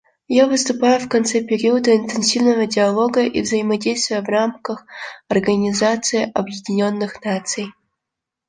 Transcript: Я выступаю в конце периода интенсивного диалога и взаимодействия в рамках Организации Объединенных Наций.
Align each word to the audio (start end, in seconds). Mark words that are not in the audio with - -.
Я 0.33 0.47
выступаю 0.47 0.99
в 0.99 1.07
конце 1.07 1.43
периода 1.43 1.95
интенсивного 1.95 2.65
диалога 2.65 3.21
и 3.21 3.39
взаимодействия 3.43 4.21
в 4.21 4.25
рамках 4.25 4.83
Организации 5.27 6.31
Объединенных 6.33 7.23
Наций. 7.23 7.67